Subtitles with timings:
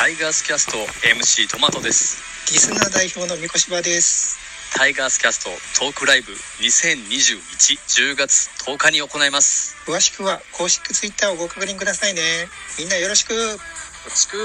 [0.00, 2.16] タイガースキャスト MC トマトです
[2.50, 4.38] リスナー代表の三越場です。
[4.74, 6.32] タイガースキャストトークライブ
[6.64, 12.22] 20211月10日に行います詳しくは公式ツイッターをご確認くださいね。
[12.78, 13.34] みんなよろしく。
[13.34, 13.40] よ
[14.08, 14.38] ろしく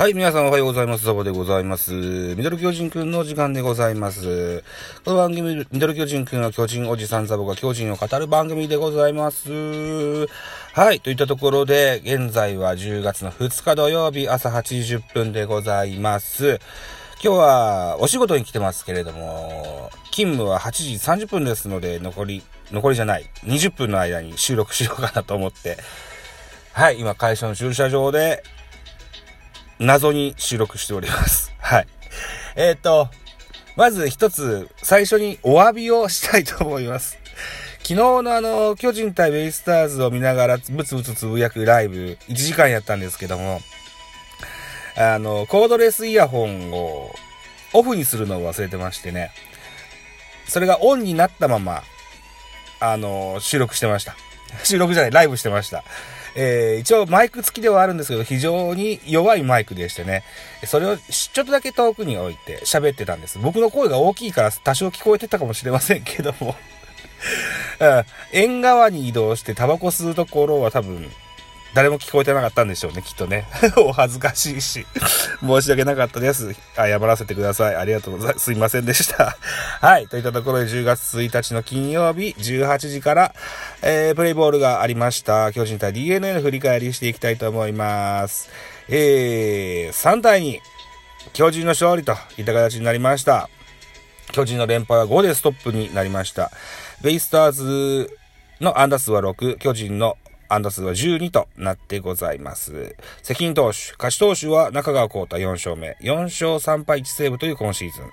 [0.00, 1.04] はい、皆さんおはようございます。
[1.04, 1.92] ザボでございます。
[1.92, 4.64] ミドル巨人くんの時間でございます。
[5.04, 10.26] この番組、ミドル巨人くんは巨人おじさんザボが巨人を語る番組でございます。
[10.72, 16.60] はい、といったところで、現在は10月の2日土曜日朝8時10分でございます。
[17.22, 25.76] 今日はお仕事に来てますけれども、勤務は8時30分ですので、残り、残りじゃない、20分の間に収録しようかなと思って、
[26.72, 28.42] はい、今会社の駐車場で、
[29.80, 31.52] 謎に収録しております。
[31.58, 31.86] はい。
[32.54, 33.08] えっ、と、
[33.76, 37.18] まず一つ、最初にお詫びをしたいと思います。
[37.82, 43.62] 昨日のあの、巨人対ベイスターズを見ながらブツブツつぶやくライブ、1時間やったんですけども、
[44.96, 47.14] あの、コードレスイヤホンを
[47.72, 49.32] オフにするのを忘れてましてね、
[50.46, 51.82] それがオンになったまま、
[52.80, 54.14] あの、収録してました。
[54.62, 55.84] 収録じゃない、ライブしてました。
[56.34, 60.22] えー、一応マイク付きではあるんですけど、非常に弱いマイクでしてね、
[60.64, 63.38] それをちょっとだけ遠くに置いて喋ってたんです。
[63.38, 66.54] 僕の声が大きいから多少聞こえてたかもしれませんけども、
[67.80, 71.10] うん、縁側に移動してタバコ吸うところは多分、
[71.74, 73.46] 誰も聞こえてなかったんでしょうね、きっとね。
[73.78, 74.86] お恥ずかしいし、
[75.40, 76.54] 申し訳なかったです。
[76.74, 77.76] 謝らせてください。
[77.76, 78.44] ありがとうございます。
[78.44, 79.36] すいませんでした。
[79.80, 80.08] はい。
[80.08, 83.34] といったところで10月1日の金曜日18時から、
[83.82, 85.52] えー、プレイボールがありました。
[85.52, 88.50] 巨人対 DNA の振り返りしていきたいと思います。
[88.88, 90.58] えー、3対2、
[91.32, 93.48] 巨人の勝利といった形になりました。
[94.32, 96.50] 巨人の連敗は5でストップになりました。
[97.02, 98.18] ベイスターズ
[98.60, 100.16] の安打数は6、巨人の
[100.50, 102.96] 安打数は12となってございます。
[103.22, 108.04] 責任投手、勝ち投手は中川幸太4勝目、4勝3敗1セーブという今シーズン。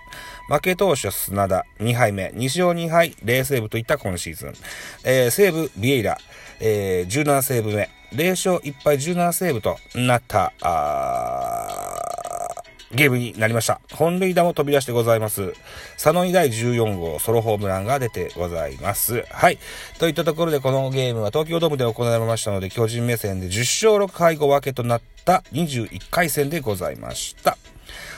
[0.48, 4.54] 負け投手は砂田2敗目、2勝2敗0セーブといった今シーズン。
[5.04, 6.18] えー、セーブビエイラ、
[6.60, 12.17] えー、17セーブ目、0勝1敗17セーブとなった、あー
[12.92, 13.82] ゲームになりました。
[13.94, 15.54] 本塁打も飛び出してございます。
[15.94, 19.26] 佐野以来14号ソロホームランが出てございます。
[19.30, 19.58] はい。
[20.00, 23.60] といったところでこのゲームは東京ドームで行われましたので、巨人目線で10
[23.98, 27.58] 勝6敗5分けとなった21回戦でございました。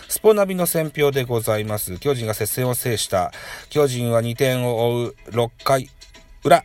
[0.07, 1.97] スポナビの選評でございます。
[1.99, 3.31] 巨人が接戦を制した。
[3.69, 5.89] 巨人は2点を追う6回
[6.43, 6.63] 裏。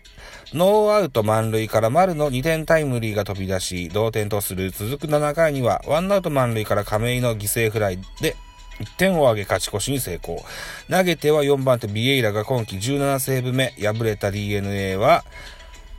[0.53, 8.37] ノーアウト満塁から丸の2点タイムリーが飛び出し、同点とする続く7回には、ワンアウト満塁から亀井の犠牲フライで、
[8.81, 10.45] 1点を挙げ勝ち越しに成功。
[10.89, 15.25] 投げては4番手ビエイラが今季17セーブ目、敗れた DNA は、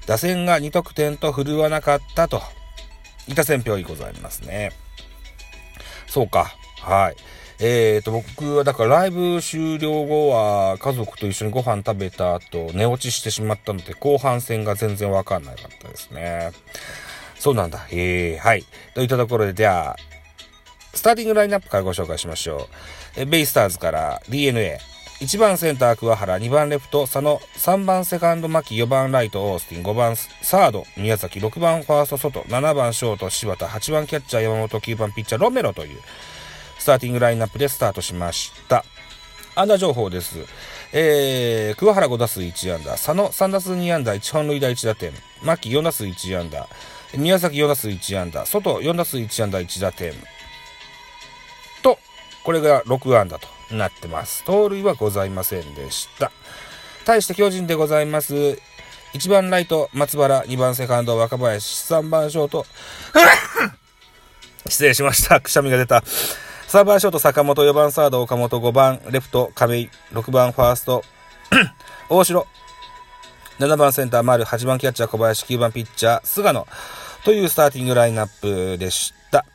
[0.07, 2.41] 打線が2得点と振るわなかったと、
[3.27, 4.71] いった選評にございますね。
[6.07, 6.55] そうか。
[6.79, 7.15] はい。
[7.59, 16.51] えーと、僕はだからライブ終了後は家族と一緒にご飯食べた後寝落ちしてしまったので後半戦が全然わかんなかったですね。
[17.39, 17.85] そうなんだ。
[17.91, 18.63] えー、はい。
[18.93, 19.95] といったところで、じゃあ、
[20.93, 23.21] スターティングラインナップからご紹介しましょう。
[23.21, 24.79] えベイスターズから DNA。
[25.21, 35.99] 1番センター桑原、2番レフト佐野、3番セカンド牧、4番ライトオースティン、5番サード宮崎、6番ファースト外、7番ショート柴田、8番キャッチャー山本、9番ピッチャーロメロという、
[36.85, 38.85] スターティングラインナップでスタートしました。
[39.55, 40.37] 安打情報です。
[40.93, 46.69] えー、桑原5打数1安打、佐野3打数2安打、1本塁打1打点、牧4打数1安打、
[47.17, 50.13] 宮崎4打数1安打、外4打数1安打1打点。
[51.81, 51.97] と、
[52.43, 54.43] これが6安打となってます。
[54.43, 56.31] 盗塁はございませんでした。
[57.03, 58.35] 対して巨人でございます。
[59.15, 62.63] 1番ライト、松原、2番セカンド、若林、3番ショート、
[64.69, 65.41] 失礼しました。
[65.41, 66.03] くしゃみが出た。
[66.75, 71.03] 3番ショート坂本、4番サード岡本、5番レフト亀井、6番ファースト
[72.09, 72.45] 大城、
[73.59, 76.67] 7番センター丸、8番キャッチャー小林、9番ピッチャー菅野
[77.23, 79.45] というスターティングラインナップでした。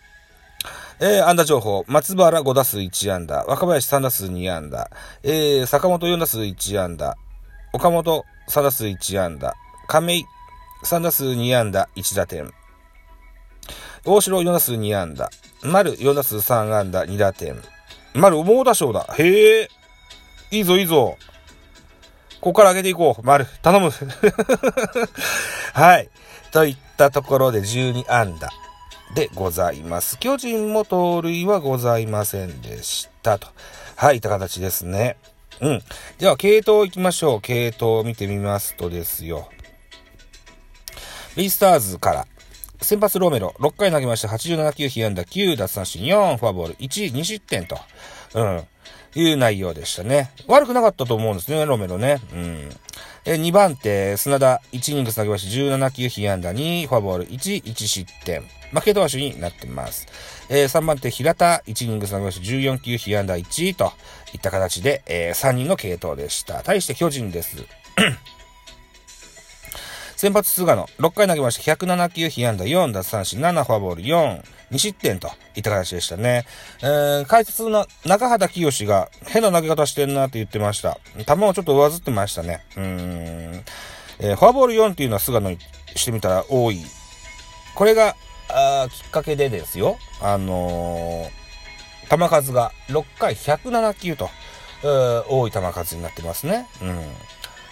[0.98, 1.84] えー、安打情報。
[1.88, 3.44] 松原5打数1安打。
[3.44, 4.90] 若林3打数2安打。
[5.22, 7.18] えー、坂本4打数1安打。
[7.74, 9.54] 岡本3打数1安打。
[9.88, 10.24] 亀井
[10.84, 12.50] 3打数2安打1打点。
[14.06, 15.28] 大城4打数2安打。
[15.62, 17.56] 丸4打数3安打2打点。
[18.14, 19.06] 丸猛打賞だ。
[19.18, 19.68] へえ。
[20.50, 21.16] いいぞいいぞ。
[22.40, 23.22] ここから上げていこう。
[23.22, 23.90] 丸、頼む。
[25.74, 26.08] はい。
[26.50, 28.50] といったところで12安打。
[29.14, 30.18] でございます。
[30.18, 33.48] 巨人も盗塁はございませんでしたと。
[33.96, 35.16] はい、いった形ですね。
[35.60, 35.82] うん。
[36.18, 37.40] では、系統行きましょう。
[37.40, 39.50] 系統を見てみますとですよ。
[41.36, 42.26] ベイスターズから、
[42.82, 44.28] 先発ロメロ、6回投げました。
[44.28, 47.78] 87球、被安打9、奪三振4、フォアボール1、2失点と。
[48.34, 48.66] うん。
[49.14, 50.30] いう内容でしたね。
[50.46, 52.20] 悪くなかったと思うんですね、ロメロね。
[52.32, 52.70] うん。
[53.24, 58.42] え、2番手、砂田、1イニング投げまして17球被安打2、フォアボール1、1失点。
[58.72, 60.06] 負け投手になってます。
[60.48, 63.92] えー、3番手、平田、1イニング投げまして14球被安打1と
[64.32, 66.62] いった形で、えー、3人の系統でした。
[66.62, 67.56] 対して巨人です。
[70.20, 76.44] 先発菅野、6回投げまして107球被安打4、奪三振7、フォアボール4、2失点といった形でしたね。
[76.82, 80.98] えー、解説の中畑清が変な投げ方してんなって言ってました。
[81.26, 82.62] 球をちょっと上ずってましたね。
[82.76, 82.84] うん。
[84.18, 85.58] えー、フォアボール4っていうのは菅野に
[85.96, 86.84] してみたら多い。
[87.74, 88.14] これが、
[88.50, 89.96] あきっかけでですよ。
[90.20, 94.28] あのー、球数が6回107球と、
[94.82, 96.68] 多い球数になってますね。
[96.82, 97.00] うん。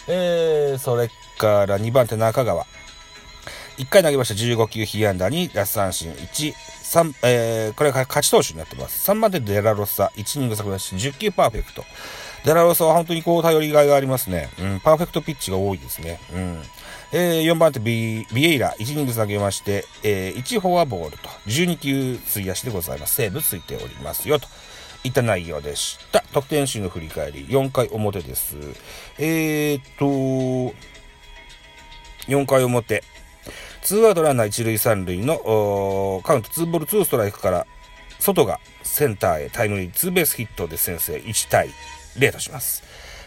[0.08, 2.66] えー、それから2番手中川。
[3.78, 9.08] 1回投げました15球被安打に奪三振1、3、えー、これが勝ち投手になってます。
[9.10, 11.84] 3番手デラロッサ、1イニング作出し10球パーフェクト。
[12.44, 14.48] デラロッサは本当にこう頼りがいがありますね。
[14.58, 16.18] うん、パーフェクトピッチが多いですね。
[16.34, 16.62] うん。
[17.12, 23.14] えー、4番手ビビエイラ、1イニング投げまして、えー、1フォアボールと、12球費やしでございます。
[23.14, 24.48] セーブついておりますよ、と。
[25.04, 26.22] いった内容でした。
[26.32, 28.56] 得点集の振り返り、4回表です。
[29.18, 30.74] えー、っと、
[32.28, 33.02] 4回表。
[33.82, 37.66] ツーアウトランナー1塁3塁のカウント2ボール2ストライクから
[38.18, 41.70] 外がセンターへタイムリーツーベースヒットで先制1対
[42.18, 42.82] 0とします。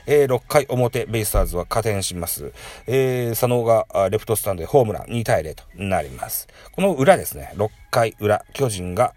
[0.05, 2.53] えー、6回表、ベイスターズは加点します。
[2.87, 6.47] えー、佐野がレフトスタンドでホームラン2対0となります。
[6.73, 9.13] この裏ですね、6回裏、巨人が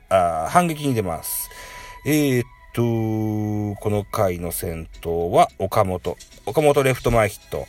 [0.49, 1.51] 反撃に出ます。
[2.07, 6.19] えー、っと、この回の先頭は岡本。
[6.45, 7.67] 岡本レフト前ヒット。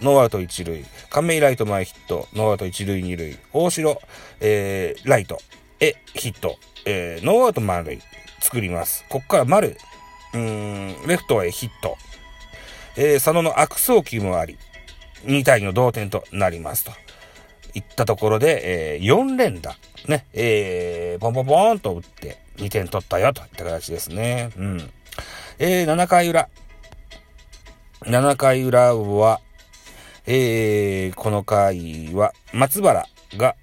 [0.00, 0.84] ノーアウト1塁。
[1.10, 2.28] 亀井ライト前ヒット。
[2.32, 3.38] ノーアウト1塁2塁。
[3.52, 4.00] 大城、
[4.40, 5.40] えー、ライト
[5.80, 6.58] へヒット。
[6.84, 7.98] えー、ノーアウト満塁
[8.38, 9.04] 作ります。
[9.08, 9.76] こっから丸、
[10.32, 11.96] うん、レフトへヒット。
[12.96, 14.58] えー、佐野の悪送球もあり、
[15.24, 16.92] 2対2の同点となりますと。
[17.74, 19.76] いったところで、えー、4連打、
[20.06, 24.50] ね、えー、ポンポンポンと打って2点取ったよといった形ですね。
[24.56, 24.90] うん。
[25.58, 26.48] えー、7回裏。
[28.02, 29.40] 7回裏は、
[30.26, 33.06] えー、この回は、松原
[33.36, 33.56] が、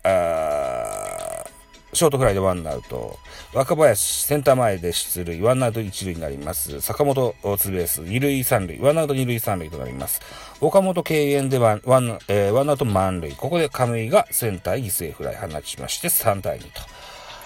[1.91, 3.17] ショートフライでワンアウト。
[3.53, 5.41] 若林、センター前で出塁。
[5.41, 6.81] ワンアウト一塁になります。
[6.81, 8.01] 坂本、ツーベース。
[8.01, 8.79] 二塁三塁。
[8.79, 10.21] ワンアウト二塁三塁となります。
[10.61, 13.31] 岡本敬遠でワン、ワン、えー、ワンアウト満塁。
[13.31, 16.81] ここで亀井がセンター犠牲フライ放ちまして、3対2と。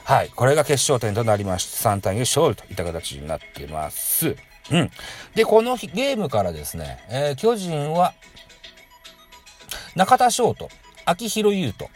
[0.03, 0.31] はい。
[0.35, 4.35] これが決勝点となりまして、3対2勝利といった形になっています。
[4.71, 4.91] うん。
[5.35, 8.13] で、このゲームからですね、えー、巨人は、
[9.95, 10.69] 中田翔と
[11.05, 11.89] 秋広優人。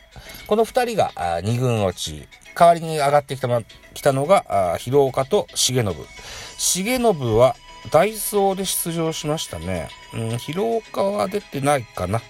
[0.47, 1.11] この二人が
[1.43, 2.27] 二軍落ち。
[2.57, 3.61] 代わりに上がってきた,、ま、
[3.93, 5.83] 来たのが、広岡と重信。
[5.83, 7.55] 重信は
[7.91, 9.89] ダイソーで出場しましたね。
[10.13, 12.21] うん、広岡は出てないかなっ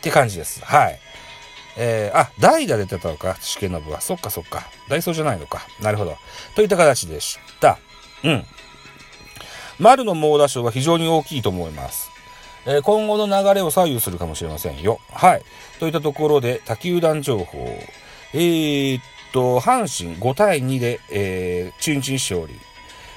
[0.00, 0.64] て感じです。
[0.64, 0.98] はい。
[1.76, 4.00] えー、あ、代打出てたのか、重信は。
[4.00, 4.64] そっかそっか。
[4.88, 5.66] ダイソーじゃないのか。
[5.80, 6.16] なるほど。
[6.54, 7.78] といった形でした。
[8.22, 8.44] うん。
[9.78, 12.10] 丸の猛打賞は非常に大きいと思います。
[12.66, 15.00] えー、今後の流れを左右するかもしれませんよ。
[15.10, 15.42] はい。
[15.80, 17.58] といったところで、他球団情報。
[18.32, 19.02] えー、っ
[19.32, 22.54] と、阪神5対2で、えー、中日に勝利。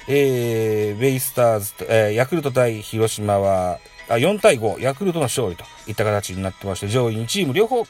[0.09, 7.85] えー、ベイスターズ、えー、ヤクルト対広島は、あ、4対5、ヤクルトの勝利といった形になってまして、上位2チーム両方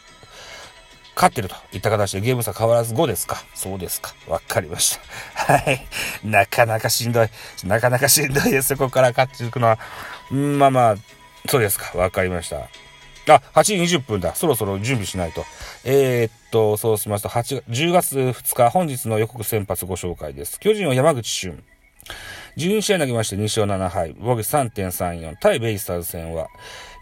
[1.18, 3.38] 勝ってるといった形でゲーム差変わらず5ですか？
[3.56, 4.14] そうですか。
[4.28, 5.00] わかりまし
[5.36, 5.54] た。
[5.58, 5.84] はい。
[6.24, 7.30] なかなかしんどい。
[7.64, 8.76] なかなかしんどいです。
[8.76, 9.80] ここから勝っていくのは。
[10.30, 10.96] まあまあ、
[11.50, 11.98] そうですか。
[11.98, 12.58] わかりました。
[13.30, 14.36] あ、8時20分だ。
[14.36, 15.44] そろそろ準備しないと。
[15.84, 20.60] えー、っと、そうしますと、8、10月2日、本日の予告先発ご紹介です。
[20.60, 21.64] 巨人は山口俊。
[22.58, 26.48] 12試合投げまして2勝7敗、防御3.34、対ベイスターズ戦は、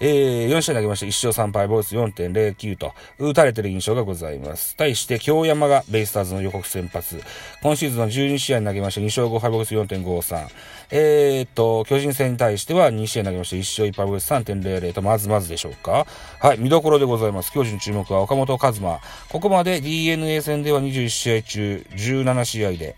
[0.02, 4.76] えー、4試合投げまして1勝3敗、防御率4.09と、打たれてる印象がございます。
[4.76, 7.22] 対して、京山がベイスターズの予告先発。
[7.62, 10.48] 今シーズンの12試合投げまして2勝5敗、防御率4.53。
[10.92, 16.06] えー、っと、巨人戦に対しては2試合投げまして1勝1敗、防御率3.00と、まずまずでしょうか。
[16.42, 17.54] はい、見どころでございます。
[17.54, 19.00] 巨人注目は岡本和真。
[19.30, 22.98] ここまで DNA 戦では21試合中17試合で、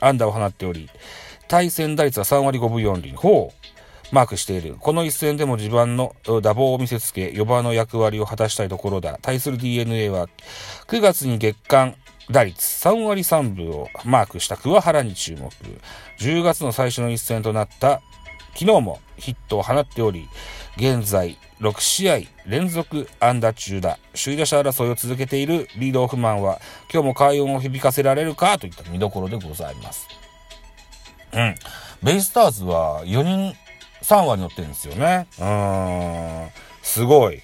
[0.00, 0.90] 安打を放っており、
[1.48, 3.12] 対戦打率は3割5分4厘。
[3.12, 4.14] ほう。
[4.14, 4.76] マークしている。
[4.78, 9.18] この一戦でも自分の打棒を見せつけ、4番の役割を果たしたいところだ。
[9.20, 10.28] 対する DNA は、
[10.86, 11.96] 9月に月間
[12.30, 15.50] 打率3割3分をマークした桑原に注目。
[16.20, 18.02] 10月の最初の一戦となった
[18.52, 20.28] 昨日もヒットを放っており、
[20.76, 23.98] 現在6試合連続安打中だ。
[24.12, 26.60] 首位打者争いを続けているリードオフマンは、
[26.92, 28.58] 今日も快音を響かせられるか？
[28.58, 30.06] といった見どころでございます。
[31.34, 31.54] うん。
[32.02, 33.54] ベイスターズは4人
[34.02, 35.26] 3割乗ってるんですよね。
[35.38, 36.48] うーん。
[36.82, 37.40] すごい。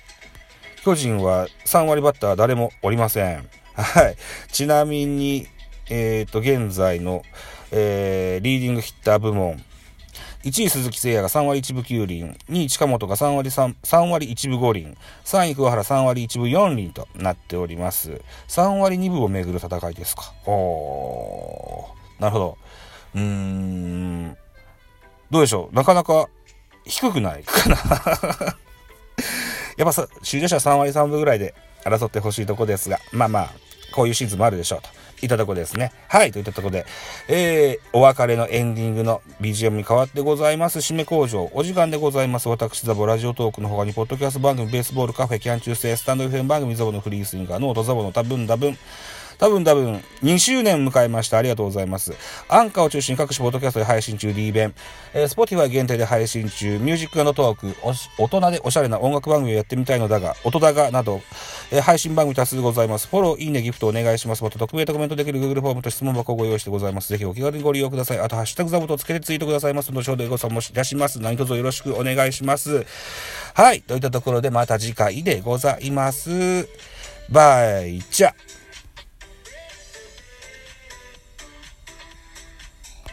[0.82, 3.48] 巨人は3割バッター誰もおりません。
[3.74, 4.16] はい。
[4.52, 5.46] ちなみに、
[5.88, 7.22] えっ、ー、と、現在の、
[7.72, 9.62] えー、リーディングヒッター部門。
[10.42, 18.22] 1位鈴木誠也が3割1分9厘、2位近本が3割 3, 3割1分5厘、3位桑原3割1分4厘となっております。
[18.48, 20.32] 3割2分をめぐる戦いですか。
[20.46, 22.22] おー。
[22.22, 22.58] なるほど。
[23.14, 24.36] うーん。
[25.30, 26.28] どうでしょうなかなか
[26.84, 27.76] 低くないかな
[29.76, 33.50] やっぱさ、首位打者3割3分ぐらいで争ってほしいとこですが、まあまあ、
[33.92, 34.88] こういうシーズンもあるでしょうと。
[35.22, 35.92] いったとこですね。
[36.08, 36.86] はい、といったとこで、
[37.28, 40.78] えー、お別れのエンディングの BGM に変わってございます。
[40.78, 42.48] 締め工場、お時間でございます。
[42.48, 48.78] 私、ザボラジオトークの他に、ポッドキャスト番組、ベースボールカフェ、キャン中世、スタンド FM 番組、ザボのフリースインガー、ノートザボの多分多分、
[49.40, 51.38] 多分多分、2周年迎えました。
[51.38, 52.12] ありがとうございます。
[52.46, 54.74] アンカーを中心に各種ポッドキャストで配信中、D 弁。
[55.14, 57.74] えー、Spotify 限定で配信中、ミュージックトーク、
[58.18, 61.22] 大人でおしゃれな音楽番組をやってみたいのだが、音だがなど、
[61.70, 63.08] えー、配信番組多数ございます。
[63.08, 64.44] フォロー、いいね、ギフトお願いします。
[64.44, 67.08] また、匿名でコメントできる Google フォームと質問箱をご用意してございます。
[67.08, 68.20] ぜひお気軽にご利用ください。
[68.20, 69.90] あと、ハッシュタグザボとつけてツイートくださいます。
[69.90, 71.18] 後ほどご参もいたします。
[71.18, 72.84] 何卒よろしくお願いします。
[73.54, 73.80] はい。
[73.80, 76.68] といったところで、また次回でございます。
[77.30, 78.34] バイチャ